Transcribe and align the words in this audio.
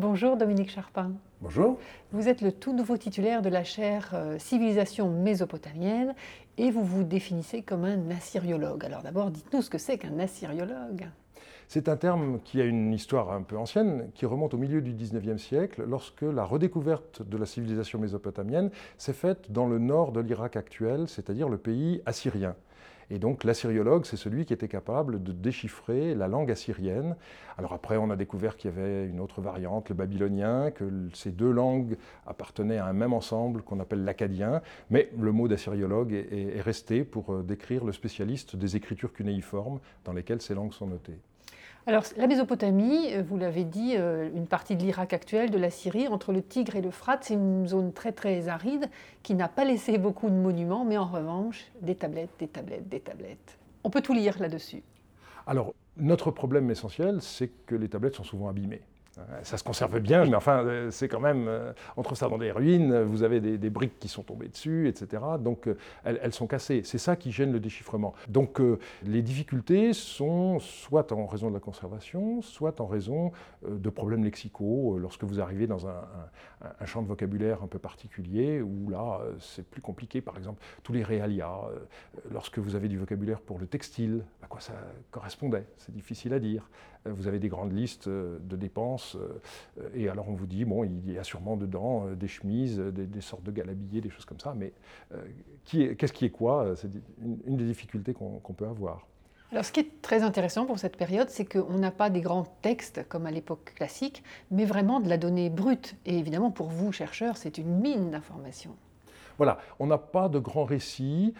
Bonjour 0.00 0.38
Dominique 0.38 0.70
Charpin. 0.70 1.12
Bonjour. 1.42 1.78
Vous 2.12 2.26
êtes 2.26 2.40
le 2.40 2.52
tout 2.52 2.72
nouveau 2.72 2.96
titulaire 2.96 3.42
de 3.42 3.50
la 3.50 3.64
chaire 3.64 4.12
euh, 4.14 4.38
Civilisation 4.38 5.10
mésopotamienne 5.10 6.14
et 6.56 6.70
vous 6.70 6.82
vous 6.82 7.04
définissez 7.04 7.60
comme 7.60 7.84
un 7.84 8.10
assyriologue. 8.10 8.82
Alors 8.82 9.02
d'abord, 9.02 9.30
dites-nous 9.30 9.60
ce 9.60 9.68
que 9.68 9.76
c'est 9.76 9.98
qu'un 9.98 10.18
assyriologue. 10.18 11.10
C'est 11.68 11.86
un 11.90 11.98
terme 11.98 12.40
qui 12.42 12.62
a 12.62 12.64
une 12.64 12.94
histoire 12.94 13.30
un 13.30 13.42
peu 13.42 13.58
ancienne, 13.58 14.10
qui 14.14 14.24
remonte 14.24 14.54
au 14.54 14.56
milieu 14.56 14.80
du 14.80 14.94
XIXe 14.94 15.36
siècle, 15.36 15.84
lorsque 15.86 16.22
la 16.22 16.44
redécouverte 16.44 17.20
de 17.20 17.36
la 17.36 17.44
civilisation 17.44 17.98
mésopotamienne 17.98 18.70
s'est 18.96 19.12
faite 19.12 19.52
dans 19.52 19.66
le 19.66 19.78
nord 19.78 20.12
de 20.12 20.20
l'Irak 20.20 20.56
actuel, 20.56 21.08
c'est-à-dire 21.08 21.50
le 21.50 21.58
pays 21.58 22.00
assyrien. 22.06 22.56
Et 23.10 23.18
donc 23.18 23.42
l'assyriologue, 23.42 24.04
c'est 24.06 24.16
celui 24.16 24.44
qui 24.44 24.52
était 24.52 24.68
capable 24.68 25.22
de 25.22 25.32
déchiffrer 25.32 26.14
la 26.14 26.28
langue 26.28 26.50
assyrienne. 26.50 27.16
Alors 27.58 27.72
après, 27.72 27.96
on 27.96 28.08
a 28.10 28.16
découvert 28.16 28.56
qu'il 28.56 28.70
y 28.70 28.72
avait 28.72 29.06
une 29.06 29.18
autre 29.18 29.40
variante, 29.40 29.88
le 29.88 29.96
babylonien, 29.96 30.70
que 30.70 31.08
ces 31.12 31.32
deux 31.32 31.50
langues 31.50 31.96
appartenaient 32.26 32.78
à 32.78 32.86
un 32.86 32.92
même 32.92 33.12
ensemble 33.12 33.62
qu'on 33.62 33.80
appelle 33.80 34.04
l'acadien. 34.04 34.62
Mais 34.90 35.10
le 35.18 35.32
mot 35.32 35.48
d'assyriologue 35.48 36.12
est, 36.12 36.60
resté 36.60 37.04
pour 37.04 37.32
euh, 37.32 37.42
décrire 37.42 37.84
le 37.84 37.92
spécialiste 37.92 38.54
des 38.54 38.76
écritures 38.76 39.12
cunéiformes 39.12 39.80
dans 40.04 40.12
lesquelles 40.12 40.40
ces 40.40 40.54
langues 40.54 40.72
sont 40.72 40.86
notées. 40.86 41.18
Alors, 41.90 42.04
la 42.16 42.28
Mésopotamie, 42.28 43.12
euh, 43.14 43.22
vous 43.26 43.36
l'avez 43.36 43.64
dit, 43.64 43.96
euh, 43.96 44.30
une 44.32 44.46
partie 44.46 44.76
de 44.76 44.82
l'Irak 44.84 45.12
actuel, 45.12 45.50
de 45.50 45.58
la 45.58 45.70
Syrie, 45.70 46.06
entre 46.06 46.30
le 46.30 46.40
Tigre 46.40 46.76
et 46.76 46.82
l'Euphrate, 46.82 47.24
c'est 47.24 47.34
une 47.34 47.66
zone 47.66 47.92
très 47.92 48.12
très 48.12 48.46
aride 48.46 48.88
qui 49.24 49.34
n'a 49.34 49.48
pas 49.48 49.64
laissé 49.64 49.98
beaucoup 49.98 50.30
de 50.30 50.34
monuments, 50.36 50.84
mais 50.84 50.96
en 50.96 51.06
revanche, 51.06 51.64
des 51.82 51.96
tablettes, 51.96 52.30
des 52.38 52.46
tablettes, 52.46 52.88
des 52.88 53.00
tablettes. 53.00 53.58
On 53.82 53.90
peut 53.90 54.02
tout 54.02 54.12
lire 54.12 54.38
là-dessus. 54.38 54.84
Alors, 55.48 55.74
notre 55.96 56.30
problème 56.30 56.70
essentiel, 56.70 57.20
c'est 57.22 57.50
que 57.66 57.74
les 57.74 57.88
tablettes 57.88 58.14
sont 58.14 58.22
souvent 58.22 58.48
abîmées. 58.48 58.82
Ça 59.42 59.56
se 59.56 59.64
conserve 59.64 59.98
bien, 60.00 60.24
mais 60.24 60.34
enfin, 60.34 60.64
euh, 60.64 60.90
c'est 60.90 61.08
quand 61.08 61.20
même. 61.20 61.46
Euh, 61.48 61.72
on 61.96 62.02
trouve 62.02 62.16
ça 62.16 62.28
dans 62.28 62.38
des 62.38 62.50
ruines, 62.50 63.02
vous 63.02 63.22
avez 63.22 63.40
des, 63.40 63.70
briques 63.70 63.98
qui 63.98 64.08
sont 64.08 64.22
tombées 64.22 64.48
dessus, 64.48 64.88
etc. 64.88 65.22
Donc, 65.38 65.66
euh, 65.66 65.76
elles, 66.04 66.32
sont 66.32 66.46
cassées. 66.46 66.82
C'est 66.84 66.98
ça 66.98 67.16
qui 67.16 67.32
gêne 67.32 67.52
le 67.52 67.60
déchiffrement. 67.60 68.14
Donc, 68.28 68.60
les 69.04 69.22
difficultés 69.22 69.92
sont 69.92 70.58
soit 70.58 71.12
en 71.12 71.26
raison 71.26 71.48
de 71.48 71.54
la 71.54 71.60
conservation, 71.60 72.42
soit 72.42 72.80
en 72.80 72.86
raison 72.86 73.32
de 73.66 73.90
problèmes 73.90 74.24
lexicaux. 74.24 74.98
Lorsque 74.98 75.24
vous 75.24 75.40
arrivez 75.40 75.66
dans 75.66 75.86
un, 75.86 76.02
champ 76.84 77.02
de 77.02 77.08
vocabulaire 77.08 77.62
un 77.62 77.66
peu 77.66 77.78
particulier, 77.78 78.60
où 78.60 78.90
là, 78.90 79.20
c'est 79.38 79.64
plus 79.64 79.80
compliqué. 79.80 80.20
Par 80.20 80.36
exemple, 80.36 80.62
tous 80.82 80.92
les 80.92 81.02
réalia. 81.02 81.50
lorsque 82.30 82.58
vous 82.58 82.74
avez 82.74 82.88
du 82.88 82.98
vocabulaire 82.98 83.40
pour 83.40 83.58
le 83.58 83.66
textile, 83.66 84.24
à 84.42 84.46
quoi 84.46 84.60
ça 84.60 84.74
correspondait? 85.10 85.66
C'est 85.76 85.94
difficile 85.94 86.32
à 86.34 86.38
dire. 86.38 86.68
Vous 87.06 87.26
avez 87.26 87.38
des 87.38 87.48
grandes 87.48 87.72
listes 87.72 88.08
de 88.08 88.56
dépenses 88.56 89.16
euh, 89.78 89.88
et 89.94 90.08
alors 90.08 90.28
on 90.28 90.34
vous 90.34 90.46
dit, 90.46 90.64
bon, 90.64 90.84
il 90.84 91.12
y 91.12 91.18
a 91.18 91.24
sûrement 91.24 91.56
dedans 91.56 92.06
euh, 92.06 92.14
des 92.14 92.28
chemises, 92.28 92.78
des, 92.78 93.20
sortes 93.20 93.42
de 93.42 93.50
galabillés, 93.50 94.00
des 94.00 94.10
choses 94.10 94.24
comme 94.24 94.40
ça, 94.40 94.54
mais 94.56 94.72
euh, 95.14 95.94
qu'est-ce 95.94 96.12
qui 96.12 96.24
est 96.24 96.30
quoi 96.30 96.74
C'est 96.76 96.90
une, 97.46 97.56
des 97.56 97.64
difficultés 97.64 98.14
qu'on 98.14 98.52
peut 98.52 98.66
avoir. 98.66 99.06
Alors, 99.52 99.64
ce 99.64 99.72
qui 99.72 99.80
est 99.80 100.00
très 100.00 100.22
intéressant 100.22 100.64
pour 100.64 100.78
cette 100.78 100.96
période, 100.96 101.28
c'est 101.28 101.44
qu'on 101.44 101.78
n'a 101.78 101.90
pas 101.90 102.08
des 102.08 102.20
grands 102.20 102.46
textes 102.62 103.06
comme 103.08 103.26
à 103.26 103.32
l'époque 103.32 103.72
classique, 103.74 104.22
mais 104.52 104.64
vraiment 104.64 105.00
de 105.00 105.08
la 105.08 105.18
donnée 105.18 105.50
brute. 105.50 105.96
Et 106.06 106.18
évidemment, 106.18 106.52
pour 106.52 106.68
vous, 106.68 106.92
chercheurs, 106.92 107.36
c'est 107.36 107.58
une 107.58 107.80
mine 107.80 108.10
d'informations. 108.10 108.76
Voilà, 109.40 109.56
on 109.78 109.86
n'a 109.86 109.96
pas 109.96 110.28
de 110.28 110.38
grands 110.38 110.64
récits 110.64 111.32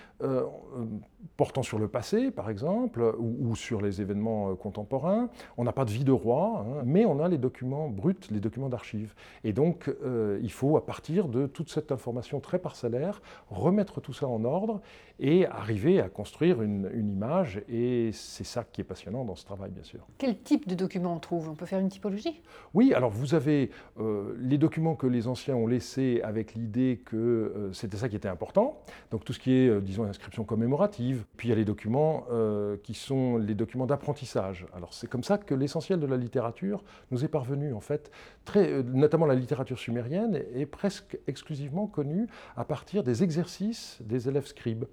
portant 1.37 1.63
sur 1.63 1.79
le 1.79 1.89
passé, 1.89 2.31
par 2.31 2.51
exemple, 2.51 3.15
ou, 3.19 3.55
sur 3.57 3.81
les 3.81 4.01
événements 4.01 4.51
euh, 4.51 4.55
contemporains. 4.55 5.29
On 5.57 5.65
n'a 5.65 5.73
pas 5.73 5.85
de 5.85 5.91
vie 5.91 6.05
de 6.05 6.13
roi, 6.13 6.65
hein, 6.67 6.83
mais 6.85 7.05
on 7.05 7.21
a 7.21 7.29
les 7.29 7.39
documents 7.39 7.89
bruts, 7.89 8.15
les 8.31 8.41
documents 8.41 8.69
d'archives. 8.69 9.15
Et 9.45 9.53
donc, 9.53 9.89
euh, 9.89 10.39
il 10.43 10.53
faut, 10.53 10.77
à 10.77 10.85
partir 10.85 11.29
de 11.29 11.47
toute 11.47 11.71
cette 11.71 11.93
information 11.93 12.41
très 12.41 12.59
parcellaire, 12.59 13.23
remettre 13.51 14.01
tout 14.01 14.13
ça 14.13 14.27
en 14.29 14.45
ordre 14.45 14.81
et 15.19 15.47
arriver 15.47 16.01
à 16.01 16.09
construire 16.09 16.63
une, 16.63 16.91
image. 16.95 17.63
Et 17.69 18.11
c'est 18.13 18.45
ça 18.45 18.65
qui 18.65 18.81
est 18.81 18.85
passionnant 18.85 19.25
dans 19.25 19.35
ce 19.35 19.45
travail, 19.45 19.71
bien 19.71 19.83
sûr. 19.83 20.07
Quel 20.19 20.39
type 20.39 20.69
de 20.69 20.75
documents 20.75 21.15
on 21.15 21.19
trouve? 21.19 21.49
On 21.49 21.55
peut 21.55 21.67
faire 21.67 21.81
une 21.81 21.89
typologie? 21.89 22.41
Oui, 22.75 22.95
alors 22.95 23.11
vous 23.11 23.35
avez 23.35 23.71
euh, 23.99 24.35
les 24.39 24.59
documents 24.59 24.95
que 24.95 25.07
les 25.07 25.29
anciens 25.29 25.57
ont 25.57 25.67
laissés 25.67 26.21
avec 26.23 26.55
l'idée 26.55 27.01
que 27.05 27.71
c'était 27.91 28.03
ça 28.03 28.09
qui 28.09 28.17
était 28.17 28.29
important. 28.29 28.81
Donc 29.11 29.25
tout 29.25 29.33
ce 29.33 29.41
qui 29.41 29.53
est, 29.53 29.81
disons, 29.81 30.05
inscription 30.05 30.45
commémorative, 30.45 31.25
puis 31.37 31.49
il 31.49 31.51
y 31.51 31.53
a 31.53 31.57
les 31.57 31.65
documents 31.65 32.25
euh, 32.31 32.77
qui 32.85 32.95
sont 32.95 33.37
les 33.37 33.55
documents 33.55 33.87
d'apprentissage. 33.87 34.65
Alors 34.77 34.95
c'est 34.95 35.09
comme 35.09 35.25
ça 35.25 35.39
que 35.39 35.55
l'essentiel 35.55 35.99
de 35.99 36.07
la 36.07 36.17
littérature 36.17 36.85
nous 37.11 37.25
est 37.25 37.29
parvenu 37.29 37.73
en 37.73 37.81
fait, 37.81 38.13
très, 38.45 38.71
euh, 38.71 38.83
notamment 38.85 39.27
la 39.27 39.35
littérature 39.35 39.79
sumérienne 39.79 40.41
est 40.55 40.67
presque 40.67 41.19
exclusivement 41.27 41.89
connue 41.89 42.29
à 42.57 42.65
partir 42.65 43.03
des 43.03 43.25
exercices 43.25 43.99
des 44.03 44.29
élèves 44.29 44.47
scribes. 44.47 44.85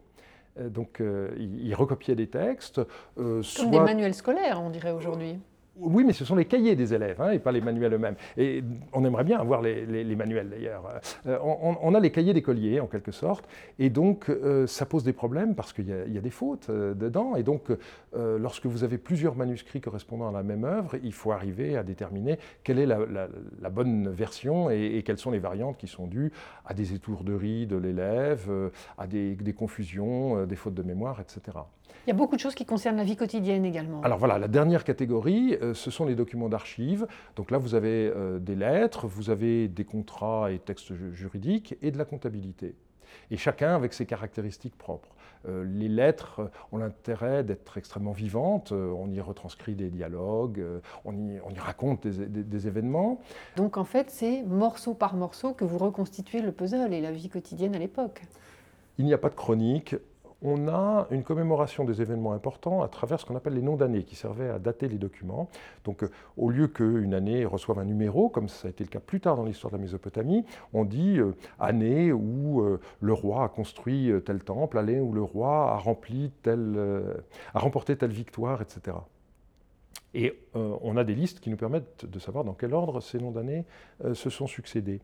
Euh, 0.60 0.70
donc 0.70 1.00
ils 1.38 1.76
recopiaient 1.76 2.16
des 2.16 2.28
textes. 2.28 2.82
Comme 3.16 3.72
des 3.72 3.80
manuels 3.80 4.16
scolaires, 4.16 4.60
on 4.60 4.72
dirait 4.72 4.92
aujourd'hui. 4.92 5.40
Oui, 5.80 6.04
mais 6.04 6.14
ce 6.14 6.26
sont 6.26 6.36
les 6.36 6.46
cahiers 6.46 6.76
des 6.76 6.94
élèves 6.94 7.22
hein, 7.22 7.32
et 7.32 7.40
pas 7.40 7.52
les 7.52 7.62
manuels 7.62 7.94
eux-mêmes. 7.94 8.16
Et 8.38 8.64
on 8.94 9.04
aimerait 9.06 9.24
bien 9.24 9.40
avoir 9.40 9.62
les, 9.62 10.16
manuels 10.16 10.50
d'ailleurs. 10.50 10.84
Euh, 11.28 11.38
on, 11.42 11.94
a 11.94 12.00
les 12.00 12.12
cahiers 12.12 12.34
d'écoliers 12.34 12.80
en 12.80 12.88
quelque 12.88 13.12
sorte, 13.12 13.48
et 13.78 13.90
donc 13.90 14.30
euh, 14.30 14.66
ça 14.66 14.86
pose 14.86 15.04
des 15.04 15.14
problèmes 15.14 15.56
parce 15.56 15.74
qu'il 15.74 15.88
y, 15.88 16.18
a 16.18 16.22
des 16.22 16.30
fautes 16.30 16.70
euh, 16.70 16.94
dedans. 16.94 17.36
Et 17.36 17.44
donc, 17.44 17.66
lorsque 18.16 18.66
vous 18.66 18.84
avez 18.84 18.98
plusieurs 18.98 19.36
manuscrits 19.36 19.82
correspondant 19.82 20.30
à 20.30 20.32
la 20.32 20.44
même 20.44 20.64
œuvre, 20.64 20.96
il 21.04 21.14
faut 21.14 21.32
arriver 21.32 21.78
à 21.78 21.84
déterminer 21.84 22.40
quelle 22.64 22.80
est 22.80 22.86
la, 22.88 23.70
bonne 23.70 24.10
version 24.10 24.70
et, 24.72 25.04
quelles 25.06 25.20
sont 25.20 25.32
les 25.32 25.40
variantes 25.40 25.78
qui 25.78 25.88
sont 25.88 26.08
dues 26.08 26.32
à 26.66 26.74
des 26.74 26.94
étourderies 26.94 27.68
de 27.68 27.78
l'élève, 27.78 28.50
à 28.98 29.06
des, 29.06 29.36
des 29.36 29.54
confusions, 29.54 30.46
des 30.46 30.56
fautes 30.56 30.74
de 30.74 30.84
mémoire, 30.84 31.22
etc. 31.22 31.58
Il 32.08 32.12
y 32.12 32.14
a 32.14 32.16
beaucoup 32.16 32.38
de 32.38 32.40
choses 32.40 32.56
qui 32.56 32.66
concernent 32.66 32.96
la 32.96 33.04
vie 33.04 33.18
quotidienne 33.18 33.66
également. 33.66 34.00
Alors 34.00 34.18
voilà, 34.18 34.40
la 34.40 34.48
dernière 34.48 34.86
catégorie, 34.86 35.58
euh, 35.62 35.74
ce 35.74 35.92
sont 35.92 36.06
les 36.06 36.16
documents 36.16 36.48
d'archives. 36.48 37.06
Donc 37.36 37.52
là, 37.52 37.58
vous 37.58 37.76
avez 37.76 38.10
euh, 38.16 38.40
des 38.40 38.56
lettres, 38.56 39.08
vous 39.08 39.30
avez 39.30 39.68
des 39.68 39.84
contrats 39.84 40.50
et 40.50 40.58
textes 40.58 40.94
juridiques 41.12 41.76
et 41.82 41.92
de 41.92 41.98
la 41.98 42.06
comptabilité. 42.06 42.76
Et 43.30 43.36
chacun 43.36 43.76
avec 43.76 43.92
ses 43.92 44.06
caractéristiques 44.06 44.78
propres. 44.78 45.10
Euh, 45.50 45.66
les 45.66 45.90
lettres 45.90 46.50
ont 46.72 46.78
l'intérêt 46.78 47.44
d'être 47.44 47.78
extrêmement 47.78 48.14
vivantes, 48.14 48.72
on 48.72 49.12
y 49.12 49.20
retranscrit 49.20 49.76
des 49.76 49.90
dialogues, 49.90 50.64
on 51.04 51.12
y, 51.12 51.42
on 51.44 51.54
y 51.54 51.60
raconte 51.60 52.08
des, 52.08 52.26
des, 52.26 52.68
événements. 52.68 53.20
Donc 53.58 53.76
en 53.76 53.84
fait, 53.84 54.10
c'est 54.12 54.44
morceau 54.44 54.94
par 54.94 55.14
morceau 55.16 55.52
que 55.52 55.66
vous 55.66 55.78
reconstituez 55.78 56.42
le 56.42 56.54
puzzle 56.54 56.94
et 56.94 57.02
la 57.02 57.12
vie 57.12 57.28
quotidienne 57.28 57.76
à 57.76 57.80
l'époque. 57.80 58.22
Il 58.98 59.06
n'y 59.06 59.14
a 59.14 59.18
pas 59.18 59.30
de 59.30 59.36
chronique, 59.36 59.96
on 60.42 60.68
a 60.68 61.08
une 61.10 61.24
commémoration 61.24 61.84
des 61.84 62.02
événements 62.02 62.34
importants 62.34 62.84
à 62.84 62.88
travers 62.88 63.20
ce 63.20 63.26
qu'on 63.26 63.36
appelle 63.36 63.54
les 63.54 63.62
noms 63.62 63.76
d'années, 63.76 64.04
qui 64.04 64.16
servaient 64.16 64.50
à 64.50 64.60
dater 64.60 64.88
les 64.88 64.98
documents. 64.98 65.50
Donc, 65.84 66.04
euh, 66.04 66.12
au 66.38 66.50
lieu 66.50 66.68
qu'une 66.68 67.14
année 67.14 67.46
reçoive 67.46 67.80
un 67.80 67.86
numéro, 67.86 68.30
comme 68.30 68.48
ça 68.48 68.68
a 68.68 68.72
été 68.72 68.84
le 68.84 68.90
cas 68.90 69.00
plus 69.00 69.20
tard 69.20 69.36
dans 69.36 69.46
l'histoire 69.46 69.72
de 69.72 69.78
la 69.78 69.82
Mésopotamie, 69.82 70.46
on 70.74 70.86
dit 70.86 71.18
euh, 71.18 71.36
année 71.60 72.12
où 72.12 72.62
euh, 72.62 72.80
le 73.02 73.14
roi 73.14 73.46
a 73.46 73.50
construit 73.50 74.12
tel 74.26 74.44
temple, 74.44 74.78
année 74.78 75.00
où 75.00 75.12
le 75.12 75.24
roi 75.24 75.72
a 75.72 75.78
rempli 75.78 76.32
a 76.46 77.60
remporté 77.60 77.96
telle 77.98 78.12
victoire, 78.12 78.62
etc. 78.62 78.98
Et 80.14 80.40
on 80.54 80.98
a 80.98 81.04
des 81.04 81.14
listes 81.14 81.40
qui 81.40 81.50
nous 81.50 81.58
permettent 81.58 82.06
de 82.06 82.20
savoir 82.20 82.44
dans 82.44 82.54
quel 82.54 82.74
ordre 82.74 83.02
ces 83.02 83.20
noms 83.20 83.32
d'années 83.32 83.66
se 84.14 84.30
sont 84.30 84.48
succédés. 84.48 85.02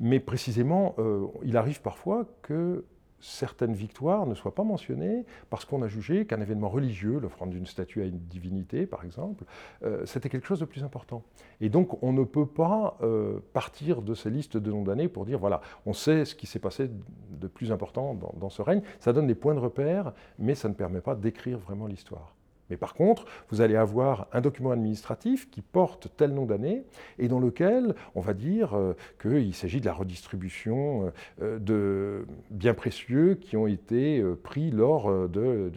Mais 0.00 0.20
précisément, 0.20 0.96
il 1.42 1.56
arrive 1.56 1.80
parfois 1.80 2.26
que 2.42 2.84
certaines 3.20 3.74
victoires 3.74 4.26
ne 4.26 4.34
soient 4.34 4.54
pas 4.54 4.64
mentionnées 4.64 5.24
parce 5.50 5.64
qu'on 5.64 5.82
a 5.82 5.88
jugé 5.88 6.26
qu'un 6.26 6.40
événement 6.40 6.68
religieux, 6.68 7.18
l'offrande 7.18 7.50
d'une 7.50 7.66
statue 7.66 8.02
à 8.02 8.06
une 8.06 8.18
divinité 8.18 8.86
par 8.86 9.04
exemple, 9.04 9.44
euh, 9.84 10.04
c'était 10.06 10.28
quelque 10.28 10.46
chose 10.46 10.60
de 10.60 10.64
plus 10.64 10.82
important. 10.82 11.22
Et 11.60 11.68
donc 11.68 12.02
on 12.02 12.12
ne 12.12 12.24
peut 12.24 12.46
pas 12.46 12.96
euh, 13.02 13.40
partir 13.52 14.02
de 14.02 14.14
ces 14.14 14.30
listes 14.30 14.56
de 14.56 14.70
noms 14.70 14.82
d'années 14.82 15.08
pour 15.08 15.26
dire 15.26 15.38
voilà, 15.38 15.60
on 15.86 15.92
sait 15.92 16.24
ce 16.24 16.34
qui 16.34 16.46
s'est 16.46 16.58
passé 16.58 16.90
de 17.30 17.46
plus 17.46 17.72
important 17.72 18.14
dans, 18.14 18.34
dans 18.38 18.50
ce 18.50 18.62
règne. 18.62 18.82
Ça 18.98 19.12
donne 19.12 19.26
des 19.26 19.34
points 19.34 19.54
de 19.54 19.60
repère, 19.60 20.12
mais 20.38 20.54
ça 20.54 20.68
ne 20.68 20.74
permet 20.74 21.00
pas 21.00 21.14
d'écrire 21.14 21.58
vraiment 21.58 21.86
l'histoire. 21.86 22.34
Mais 22.70 22.76
par 22.76 22.94
contre, 22.94 23.24
vous 23.50 23.60
allez 23.60 23.76
avoir 23.76 24.28
un 24.32 24.40
document 24.40 24.70
administratif 24.70 25.50
qui 25.50 25.60
porte 25.60 26.08
tel 26.16 26.32
nom 26.32 26.46
d'année 26.46 26.84
et 27.18 27.28
dans 27.28 27.40
lequel 27.40 27.94
on 28.14 28.20
va 28.20 28.32
dire 28.32 28.74
euh, 28.74 28.94
qu'il 29.20 29.54
s'agit 29.54 29.80
de 29.80 29.86
la 29.86 29.92
redistribution 29.92 31.12
euh, 31.42 31.58
de 31.58 32.26
biens 32.50 32.74
précieux 32.74 33.34
qui 33.34 33.56
ont 33.56 33.66
été 33.66 34.20
euh, 34.20 34.38
pris 34.40 34.70
lors 34.70 35.10
de, 35.28 35.72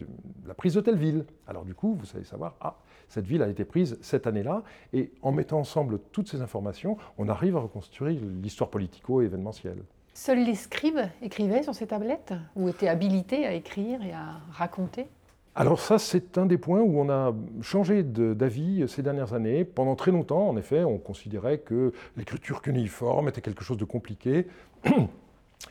la 0.46 0.54
prise 0.54 0.74
de 0.74 0.80
telle 0.80 0.96
ville. 0.96 1.24
Alors 1.46 1.64
du 1.64 1.74
coup, 1.74 1.94
vous 1.94 2.06
allez 2.14 2.24
savoir, 2.24 2.54
ah, 2.60 2.76
cette 3.08 3.26
ville 3.26 3.42
a 3.42 3.48
été 3.48 3.64
prise 3.64 3.98
cette 4.00 4.26
année-là, 4.26 4.62
et 4.92 5.10
en 5.22 5.32
mettant 5.32 5.58
ensemble 5.58 5.98
toutes 6.12 6.28
ces 6.28 6.40
informations, 6.40 6.96
on 7.18 7.28
arrive 7.28 7.56
à 7.56 7.60
reconstruire 7.60 8.20
l'histoire 8.42 8.70
politico-événementielle. 8.70 9.82
Seuls 10.14 10.44
les 10.44 10.54
scribes 10.54 11.00
écrivaient 11.22 11.64
sur 11.64 11.74
ces 11.74 11.88
tablettes 11.88 12.34
ou 12.54 12.68
étaient 12.68 12.88
habilités 12.88 13.46
à 13.46 13.52
écrire 13.52 14.00
et 14.04 14.12
à 14.12 14.40
raconter? 14.52 15.08
Alors 15.56 15.78
ça, 15.78 15.98
c'est 16.00 16.36
un 16.36 16.46
des 16.46 16.58
points 16.58 16.80
où 16.80 16.98
on 16.98 17.08
a 17.10 17.32
changé 17.62 18.02
d'avis 18.02 18.88
ces 18.88 19.02
dernières 19.02 19.34
années. 19.34 19.64
Pendant 19.64 19.94
très 19.94 20.10
longtemps, 20.10 20.48
en 20.48 20.56
effet, 20.56 20.82
on 20.82 20.98
considérait 20.98 21.58
que 21.58 21.92
l'écriture 22.16 22.60
cunéiforme 22.60 23.28
était 23.28 23.40
quelque 23.40 23.62
chose 23.62 23.76
de 23.76 23.84
compliqué 23.84 24.48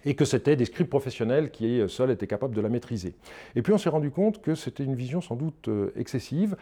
et 0.06 0.16
que 0.16 0.24
c'était 0.24 0.56
des 0.56 0.66
scribes 0.66 0.88
professionnels 0.88 1.52
qui 1.52 1.82
seuls 1.90 2.12
étaient 2.12 2.28
capables 2.28 2.56
de 2.56 2.62
la 2.62 2.70
maîtriser. 2.70 3.14
Et 3.56 3.62
puis 3.62 3.74
on 3.74 3.78
s'est 3.78 3.90
rendu 3.90 4.10
compte 4.10 4.42
que 4.42 4.56
c'était 4.56 4.86
une 4.86 4.96
vision 4.96 5.20
sans 5.20 5.36
doute 5.36 5.68
euh, 5.68 5.92
excessive. 5.98 6.56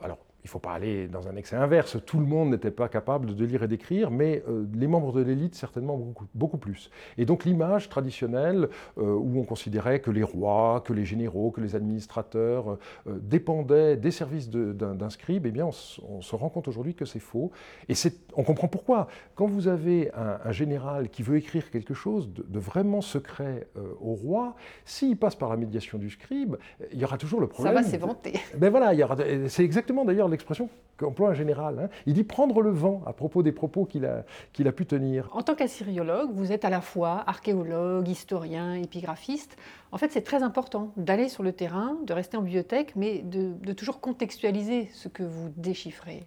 Alors 0.00 0.18
il 0.44 0.46
ne 0.46 0.50
faut 0.50 0.58
pas 0.60 0.72
aller 0.72 1.08
dans 1.08 1.26
un 1.26 1.36
excès 1.36 1.56
inverse, 1.56 1.96
tout 2.06 2.20
le 2.20 2.24
monde 2.24 2.50
n'était 2.50 2.70
pas 2.70 2.88
capable 2.88 3.34
de 3.34 3.44
lire 3.44 3.64
et 3.64 3.68
d'écrire, 3.68 4.10
mais 4.10 4.42
euh, 4.48 4.66
les 4.72 4.86
membres 4.86 5.12
de 5.12 5.20
l'élite 5.20 5.56
certainement 5.56 5.98
beaucoup, 6.34 6.58
plus. 6.58 6.90
Et 7.18 7.24
donc 7.24 7.44
l'image 7.44 7.88
traditionnelle, 7.88 8.68
euh, 8.98 9.14
où 9.14 9.40
on 9.40 9.44
considérait 9.44 10.00
que 10.00 10.10
les 10.10 10.22
rois, 10.22 10.82
que 10.84 10.92
les 10.92 11.04
généraux, 11.04 11.50
que 11.50 11.60
les 11.60 11.74
administrateurs 11.74 12.78
euh, 13.06 13.18
dépendaient 13.20 13.96
des 13.96 14.10
services 14.10 14.48
d'un 14.48 15.10
scribe, 15.10 15.46
eh 15.46 15.50
bien 15.50 15.66
on, 15.66 16.22
se 16.22 16.36
rend 16.36 16.48
compte 16.48 16.68
aujourd'hui 16.68 16.94
que 16.94 17.04
c'est 17.04 17.18
faux. 17.18 17.50
Et 17.88 17.94
on 18.36 18.44
comprend 18.44 18.68
pourquoi. 18.68 19.08
Quand 19.34 19.46
vous 19.46 19.68
avez 19.68 20.10
un, 20.14 20.52
général 20.52 21.10
qui 21.10 21.22
veut 21.22 21.36
écrire 21.36 21.70
quelque 21.70 21.94
chose 21.94 22.32
de, 22.32 22.58
vraiment 22.58 23.00
secret 23.00 23.68
au 24.00 24.14
roi, 24.14 24.56
s'il 24.84 25.16
passe 25.16 25.34
par 25.34 25.50
la 25.50 25.56
médiation 25.56 25.98
du 25.98 26.10
scribe, 26.10 26.56
il 26.92 26.98
y 26.98 27.04
aura 27.04 27.18
toujours 27.18 27.40
le 27.40 27.46
problème. 27.46 27.74
Ça 27.74 27.82
va 27.82 27.86
s'éventer. 27.86 28.34
Ben 28.56 28.70
voilà, 28.70 28.92
c'est 29.48 29.64
exactement 29.64 30.04
d'ailleurs 30.04 30.27
l'expression 30.28 30.68
qu'emploie 30.96 31.30
un 31.30 31.34
général. 31.34 31.78
Hein. 31.78 31.88
Il 32.06 32.14
dit 32.14 32.24
prendre 32.24 32.60
le 32.60 32.70
vent 32.70 33.02
à 33.06 33.12
propos 33.12 33.42
des 33.42 33.52
propos 33.52 33.84
qu'il 33.84 34.04
a, 34.04 34.24
qu'il 34.52 34.68
a 34.68 34.72
pu 34.72 34.84
tenir. 34.84 35.28
En 35.32 35.42
tant 35.42 35.54
qu'assyriologue, 35.54 36.30
vous 36.32 36.52
êtes 36.52 36.64
à 36.64 36.70
la 36.70 36.80
fois 36.80 37.22
archéologue, 37.26 38.08
historien, 38.08 38.74
épigraphiste. 38.74 39.56
En 39.92 39.98
fait, 39.98 40.12
c'est 40.12 40.22
très 40.22 40.42
important 40.42 40.92
d'aller 40.96 41.28
sur 41.28 41.42
le 41.42 41.52
terrain, 41.52 41.96
de 42.04 42.12
rester 42.12 42.36
en 42.36 42.42
bibliothèque, 42.42 42.94
mais 42.96 43.20
de, 43.20 43.52
de 43.62 43.72
toujours 43.72 44.00
contextualiser 44.00 44.90
ce 44.92 45.08
que 45.08 45.22
vous 45.22 45.50
déchiffrez. 45.56 46.26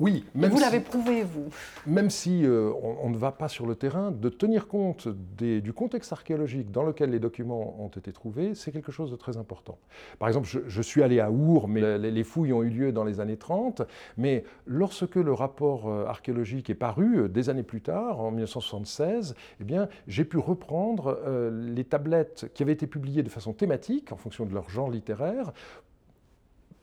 Oui, 0.00 0.24
même 0.34 0.50
vous 0.50 0.60
l'avez 0.60 0.80
prouvé, 0.80 1.24
vous. 1.24 1.48
Même 1.86 2.08
si 2.08 2.44
euh, 2.44 2.72
on, 2.82 3.10
ne 3.10 3.16
va 3.16 3.32
pas 3.32 3.48
sur 3.48 3.66
le 3.66 3.74
terrain, 3.74 4.12
de 4.12 4.28
tenir 4.28 4.68
compte 4.68 5.08
du 5.08 5.72
contexte 5.72 6.12
archéologique 6.12 6.70
dans 6.70 6.84
lequel 6.84 7.10
les 7.10 7.18
documents 7.18 7.76
ont 7.80 7.88
été 7.88 8.12
trouvés, 8.12 8.54
c'est 8.54 8.70
quelque 8.70 8.92
chose 8.92 9.10
de 9.10 9.16
très 9.16 9.36
important. 9.36 9.78
Par 10.20 10.28
exemple, 10.28 10.46
je, 10.46 10.82
suis 10.82 11.02
allé 11.02 11.18
à 11.18 11.30
Our, 11.30 11.66
mais 11.66 11.98
les, 11.98 12.24
fouilles 12.24 12.52
ont 12.52 12.62
eu 12.62 12.70
lieu 12.70 12.92
dans 12.92 13.04
les 13.04 13.18
années 13.18 13.36
30, 13.36 13.82
mais 14.16 14.44
lorsque 14.66 15.16
le 15.16 15.32
rapport 15.32 15.88
euh, 15.88 16.06
archéologique 16.06 16.70
est 16.70 16.74
paru, 16.74 17.18
euh, 17.18 17.28
des 17.28 17.50
années 17.50 17.64
plus 17.64 17.80
tard, 17.80 18.20
en 18.20 18.30
1976, 18.30 19.34
eh 19.60 19.64
bien, 19.64 19.88
j'ai 20.06 20.24
pu 20.24 20.38
reprendre 20.38 21.18
les 21.50 21.84
tablettes 21.84 22.50
qui 22.54 22.62
avaient 22.62 22.72
été 22.72 22.86
publiées 22.86 23.22
de 23.22 23.28
façon 23.28 23.52
thématique, 23.52 24.12
en 24.12 24.16
fonction 24.16 24.46
de 24.46 24.54
leur 24.54 24.70
genre 24.70 24.90
littéraire, 24.90 25.52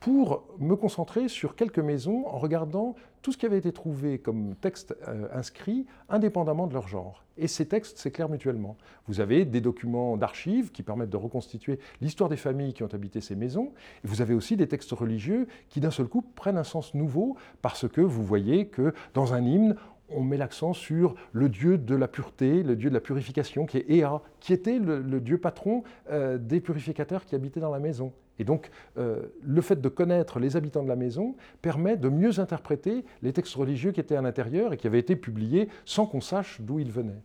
pour 0.00 0.44
me 0.58 0.76
concentrer 0.76 1.28
sur 1.28 1.56
quelques 1.56 1.78
maisons 1.78 2.26
en 2.26 2.38
regardant 2.38 2.94
tout 3.22 3.32
ce 3.32 3.38
qui 3.38 3.46
avait 3.46 3.58
été 3.58 3.72
trouvé 3.72 4.18
comme 4.18 4.54
texte 4.54 4.96
euh, 5.08 5.26
inscrit 5.32 5.86
indépendamment 6.08 6.66
de 6.66 6.74
leur 6.74 6.86
genre. 6.86 7.24
Et 7.38 7.48
ces 7.48 7.66
textes 7.66 7.98
s'éclairent 7.98 8.28
mutuellement. 8.28 8.76
Vous 9.08 9.20
avez 9.20 9.44
des 9.44 9.60
documents 9.60 10.16
d'archives 10.16 10.70
qui 10.70 10.82
permettent 10.82 11.10
de 11.10 11.16
reconstituer 11.16 11.80
l'histoire 12.00 12.30
des 12.30 12.36
familles 12.36 12.72
qui 12.72 12.82
ont 12.82 12.94
habité 12.94 13.20
ces 13.20 13.34
maisons, 13.34 13.72
et 14.04 14.06
vous 14.06 14.22
avez 14.22 14.32
aussi 14.32 14.56
des 14.56 14.68
textes 14.68 14.92
religieux 14.92 15.48
qui 15.68 15.80
d'un 15.80 15.90
seul 15.90 16.06
coup 16.06 16.22
prennent 16.22 16.56
un 16.56 16.64
sens 16.64 16.94
nouveau 16.94 17.36
parce 17.62 17.88
que 17.88 18.00
vous 18.00 18.24
voyez 18.24 18.68
que 18.68 18.94
dans 19.12 19.34
un 19.34 19.42
hymne, 19.42 19.76
on 20.08 20.22
met 20.22 20.36
l'accent 20.36 20.72
sur 20.72 21.14
le 21.32 21.48
dieu 21.48 21.78
de 21.78 21.96
la 21.96 22.08
pureté, 22.08 22.62
le 22.62 22.76
dieu 22.76 22.90
de 22.90 22.94
la 22.94 23.00
purification, 23.00 23.66
qui 23.66 23.78
est 23.78 23.90
Ea, 23.90 24.22
qui 24.40 24.52
était 24.52 24.78
le, 24.78 25.20
dieu 25.20 25.38
patron 25.38 25.82
euh, 26.10 26.38
des 26.38 26.60
purificateurs 26.60 27.24
qui 27.24 27.34
habitaient 27.34 27.60
dans 27.60 27.72
la 27.72 27.80
maison. 27.80 28.12
Et 28.38 28.44
donc, 28.44 28.70
euh, 28.98 29.22
le 29.42 29.60
fait 29.60 29.80
de 29.80 29.88
connaître 29.88 30.38
les 30.38 30.56
habitants 30.56 30.82
de 30.82 30.88
la 30.88 30.96
maison 30.96 31.36
permet 31.62 31.96
de 31.96 32.08
mieux 32.08 32.38
interpréter 32.40 33.04
les 33.22 33.32
textes 33.32 33.54
religieux 33.54 33.92
qui 33.92 34.00
étaient 34.00 34.16
à 34.16 34.22
l'intérieur 34.22 34.72
et 34.72 34.76
qui 34.76 34.86
avaient 34.86 34.98
été 34.98 35.16
publiés 35.16 35.68
sans 35.84 36.06
qu'on 36.06 36.20
sache 36.20 36.60
d'où 36.60 36.78
ils 36.78 36.90
venaient. 36.90 37.22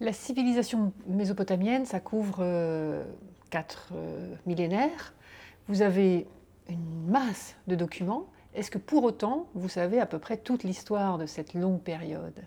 La 0.00 0.12
civilisation 0.12 0.92
mésopotamienne, 1.06 1.84
ça 1.84 2.00
couvre 2.00 2.38
euh, 2.40 3.04
quatre 3.50 3.92
euh, 3.94 4.34
millénaires. 4.46 5.14
Vous 5.68 5.82
avez 5.82 6.26
une 6.68 7.10
masse 7.10 7.56
de 7.66 7.74
documents. 7.74 8.26
Est-ce 8.54 8.70
que 8.70 8.78
pour 8.78 9.04
autant, 9.04 9.48
vous 9.54 9.68
savez 9.68 10.00
à 10.00 10.06
peu 10.06 10.18
près 10.18 10.36
toute 10.36 10.64
l'histoire 10.64 11.18
de 11.18 11.26
cette 11.26 11.54
longue 11.54 11.80
période? 11.80 12.40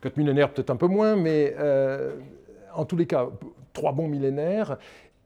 Quatre 0.00 0.16
millénaires, 0.16 0.52
peut-être 0.52 0.70
un 0.70 0.76
peu 0.76 0.86
moins, 0.86 1.16
mais 1.16 1.54
en 2.74 2.84
tous 2.84 2.96
les 2.96 3.06
cas, 3.06 3.28
trois 3.72 3.92
bons 3.92 4.08
millénaires. 4.08 4.78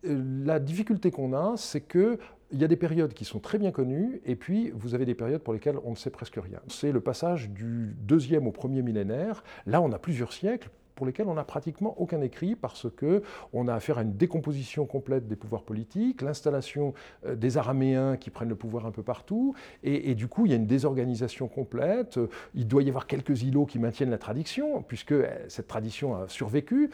Euh, 0.05 0.45
la 0.45 0.59
difficulté 0.59 1.11
qu'on 1.11 1.33
a, 1.33 1.57
c'est 1.57 1.81
que 1.81 2.19
il 2.53 2.61
y 2.61 2.65
a 2.65 2.69
des 2.69 2.77
périodes 2.77 3.15
qui 3.15 3.25
sont 3.25 3.41
très 3.41 3.59
bien 3.59 3.71
connues, 3.71 4.21
et 4.27 4.37
puis 4.37 4.71
vous 4.75 4.95
avez 4.95 5.07
des 5.07 5.15
périodes 5.15 5.41
pour 5.41 5.55
lesquelles 5.55 5.79
on 5.85 5.93
ne 5.93 5.97
sait 5.97 6.11
presque 6.11 6.37
rien. 6.37 6.61
C'est 6.69 6.93
le 6.93 7.01
passage 7.01 7.49
du 7.49 7.97
deuxième 8.01 8.47
au 8.47 8.53
premier 8.53 8.83
millénaire. 8.83 9.43
Là, 9.65 9.81
on 9.81 9.91
a 9.91 9.99
plusieurs 9.99 10.35
siècles 10.35 10.69
pour 10.95 11.07
lesquels 11.07 11.29
on 11.29 11.35
n'a 11.35 11.45
pratiquement 11.45 11.95
aucun 11.99 12.21
écrit 12.21 12.55
parce 12.55 12.87
que 12.95 13.23
on 13.53 13.69
a 13.69 13.75
affaire 13.75 13.99
à 13.99 14.03
une 14.03 14.13
décomposition 14.13 14.87
complète 14.87 15.27
des 15.27 15.37
pouvoirs 15.37 15.63
politiques, 15.63 16.23
l'installation 16.23 16.95
euh, 17.27 17.35
des 17.35 17.57
Araméens 17.57 18.17
qui 18.17 18.31
prennent 18.31 18.49
le 18.49 18.55
pouvoir 18.55 18.87
un 18.87 18.91
peu 18.91 19.03
partout, 19.03 19.55
et, 19.83 20.15
du 20.15 20.29
coup 20.29 20.47
il 20.47 20.51
y 20.51 20.53
a 20.53 20.57
une 20.57 20.67
désorganisation 20.67 21.49
complète. 21.49 22.21
Il 22.55 22.67
doit 22.67 22.83
y 22.83 22.89
avoir 22.89 23.07
quelques 23.07 23.43
îlots 23.43 23.67
qui 23.67 23.79
maintiennent 23.79 24.11
la 24.11 24.19
tradition, 24.19 24.83
puisque 24.83 25.13
euh, 25.13 25.27
cette 25.49 25.67
tradition 25.67 26.15
a 26.15 26.29
survécu, 26.29 26.91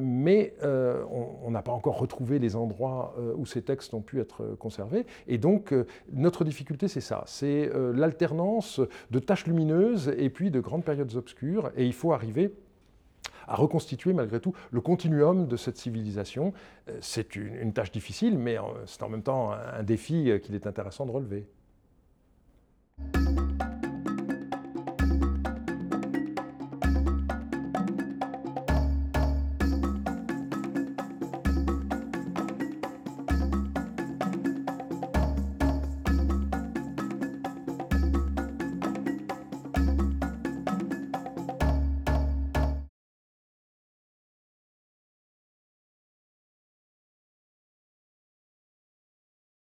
mais 0.00 0.54
on 0.62 1.25
n'a 1.50 1.62
pas 1.62 1.72
encore 1.72 1.98
retrouvé 1.98 2.38
les 2.38 2.56
endroits 2.56 3.14
où 3.36 3.46
ces 3.46 3.62
textes 3.62 3.94
ont 3.94 4.00
pu 4.00 4.20
être 4.20 4.56
conservés. 4.58 5.06
Et 5.26 5.38
donc 5.38 5.74
notre 6.12 6.44
difficulté 6.44 6.88
c'est 6.88 7.00
ça, 7.00 7.24
c'est 7.26 7.70
l'alternance 7.94 8.80
de 9.10 9.18
tâches 9.18 9.46
lumineuses 9.46 10.12
et 10.16 10.30
puis 10.30 10.50
de 10.50 10.60
grandes 10.60 10.84
périodes 10.84 11.14
obscures, 11.14 11.70
et 11.76 11.86
il 11.86 11.92
faut 11.92 12.12
arriver 12.12 12.52
à 13.46 13.54
reconstituer 13.54 14.12
malgré 14.12 14.40
tout 14.40 14.54
le 14.70 14.80
continuum 14.80 15.46
de 15.46 15.56
cette 15.56 15.76
civilisation. 15.76 16.52
Euh, 16.88 16.98
c'est 17.00 17.36
une, 17.36 17.72
tâche 17.72 17.92
difficile, 17.92 18.38
mais 18.38 18.58
euh, 18.58 18.62
c'est 18.86 19.02
en 19.02 19.08
même 19.08 19.22
temps 19.22 19.52
un 19.52 19.82
défi 19.82 20.30
euh, 20.30 20.38
qu'il 20.38 20.54
est 20.54 20.66
intéressant 20.66 21.06
de 21.06 21.10
relever. 21.12 21.46